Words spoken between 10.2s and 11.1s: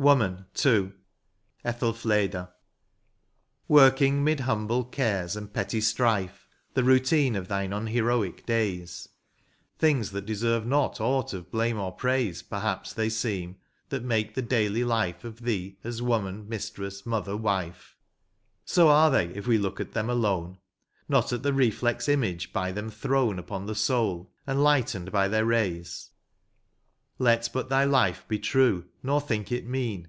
deserve not